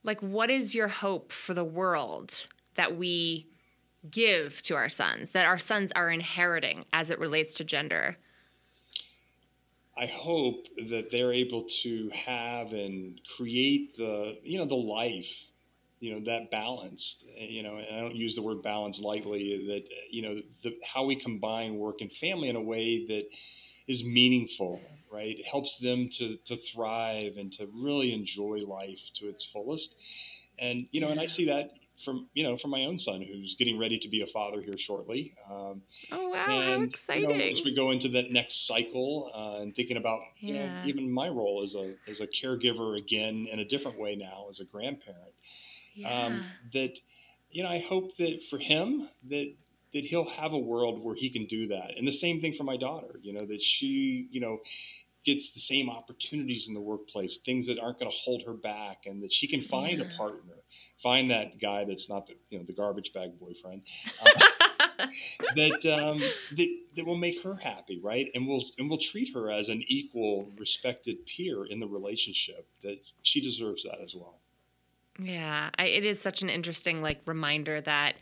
[0.03, 2.47] like, what is your hope for the world
[2.77, 3.49] that we
[4.11, 8.17] give to our sons, that our sons are inheriting as it relates to gender?
[9.97, 15.47] I hope that they're able to have and create the you know the life,
[16.01, 17.23] you know that balance.
[17.37, 19.67] You know, and I don't use the word balance lightly.
[19.69, 23.27] That you know the, how we combine work and family in a way that
[23.87, 24.81] is meaningful,
[25.13, 25.39] right?
[25.39, 29.95] It helps them to to thrive and to really enjoy life to its fullest.
[30.59, 31.71] And you know, and I see that
[32.03, 34.77] from you know from my own son who's getting ready to be a father here
[34.77, 35.33] shortly.
[35.51, 35.83] Um,
[36.13, 37.31] Oh, wow, how exciting.
[37.31, 40.81] You know, as we go into that next cycle uh, and thinking about, you know,
[40.85, 44.61] even my role as a as a caregiver again in a different way now as
[44.61, 45.33] a grandparent.
[45.95, 46.09] yeah.
[46.09, 46.99] Um, that,
[47.51, 49.55] you know, I hope that for him that
[49.93, 52.65] that he'll have a world where he can do that, and the same thing for
[52.65, 53.21] my daughter.
[53.23, 54.59] You know, that she, you know.
[55.25, 59.05] Gets the same opportunities in the workplace, things that aren't going to hold her back,
[59.07, 60.55] and that she can find a partner,
[61.03, 63.83] find that guy that's not the you know the garbage bag boyfriend,
[64.21, 65.07] uh,
[65.57, 66.21] that um,
[66.57, 68.29] that that will make her happy, right?
[68.35, 72.69] And we'll and we'll treat her as an equal, respected peer in the relationship.
[72.83, 74.41] That she deserves that as well.
[75.19, 78.17] yeah, I, it is such an interesting like reminder that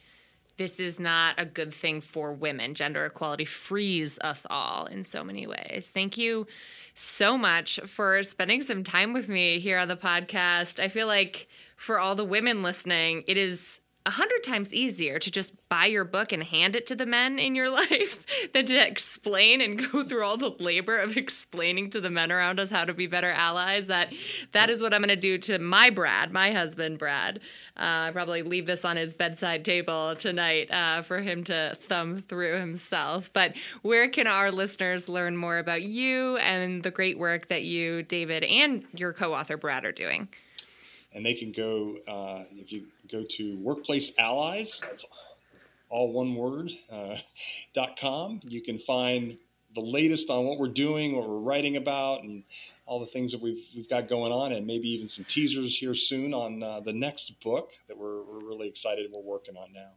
[0.56, 2.74] this is not a good thing for women.
[2.74, 5.90] Gender equality frees us all in so many ways.
[5.92, 6.46] Thank you
[6.94, 10.80] so much for spending some time with me here on the podcast.
[10.80, 15.30] I feel like for all the women listening, it is a hundred times easier to
[15.30, 18.76] just buy your book and hand it to the men in your life than to
[18.76, 22.84] explain and go through all the labor of explaining to the men around us how
[22.84, 23.86] to be better allies.
[23.86, 24.12] That
[24.52, 27.40] that is what I'm going to do to my Brad, my husband Brad.
[27.76, 32.22] Uh, I probably leave this on his bedside table tonight uh, for him to thumb
[32.28, 33.30] through himself.
[33.32, 38.02] But where can our listeners learn more about you and the great work that you,
[38.02, 40.28] David, and your co-author Brad are doing?
[41.14, 44.80] And they can go uh, if you go to Workplace Allies.
[44.80, 45.04] That's
[45.88, 46.72] all one word.
[46.90, 47.16] Uh,
[47.74, 48.40] dot com.
[48.42, 49.38] You can find
[49.74, 52.44] the latest on what we're doing, what we're writing about, and
[52.86, 55.94] all the things that we've we've got going on, and maybe even some teasers here
[55.94, 59.72] soon on uh, the next book that we're we're really excited and we're working on
[59.72, 59.92] now.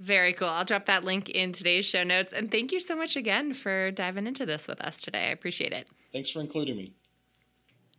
[0.00, 0.48] Very cool.
[0.48, 2.32] I'll drop that link in today's show notes.
[2.32, 5.28] And thank you so much again for diving into this with us today.
[5.28, 5.86] I appreciate it.
[6.12, 6.94] Thanks for including me.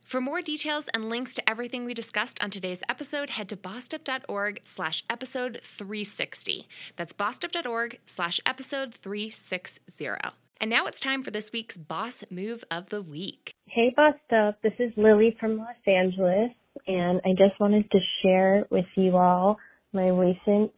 [0.05, 4.59] For more details and links to everything we discussed on today's episode, head to bossedup.org
[4.63, 6.67] slash episode 360.
[6.95, 10.15] That's bossedup.org slash episode 360.
[10.61, 13.55] And now it's time for this week's Boss Move of the Week.
[13.65, 14.61] Hey, Bossed Up.
[14.61, 16.51] This is Lily from Los Angeles,
[16.85, 19.57] and I just wanted to share with you all
[19.91, 20.71] my recent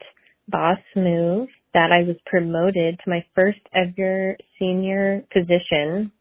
[0.47, 6.13] boss move that I was promoted to my first ever senior position,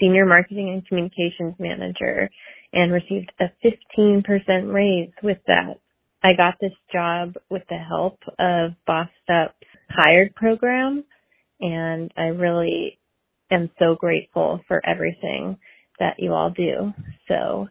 [0.00, 2.30] senior marketing and communications manager,
[2.72, 5.80] and received a 15% raise with that.
[6.22, 9.54] I got this job with the help of Bossed Up's
[9.90, 11.04] hired program,
[11.60, 12.98] and I really
[13.50, 15.58] am so grateful for everything
[15.98, 16.92] that you all do.
[17.28, 17.68] So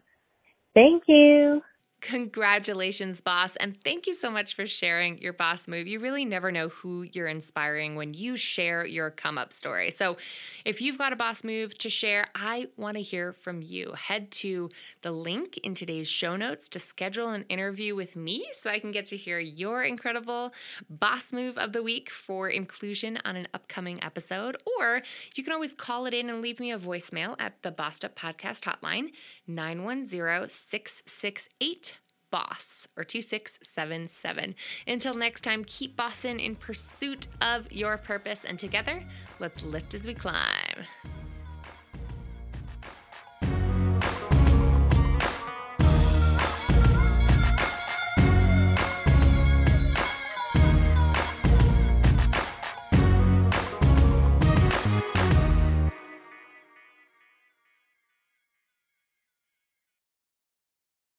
[0.74, 1.62] thank you.
[2.02, 3.54] Congratulations, boss.
[3.54, 5.86] And thank you so much for sharing your boss move.
[5.86, 9.92] You really never know who you're inspiring when you share your come up story.
[9.92, 10.16] So
[10.64, 13.92] if you've got a boss move to share, I want to hear from you.
[13.92, 14.68] Head to
[15.02, 18.90] the link in today's show notes to schedule an interview with me so I can
[18.90, 20.52] get to hear your incredible
[20.90, 24.56] boss move of the week for inclusion on an upcoming episode.
[24.76, 25.02] Or
[25.36, 28.18] you can always call it in and leave me a voicemail at the Bossed Up
[28.18, 29.12] Podcast Hotline,
[29.46, 31.91] 910 668
[32.32, 34.56] boss or 2677.
[34.88, 39.04] Until next time, keep bossing in pursuit of your purpose and together,
[39.38, 40.86] let's lift as we climb.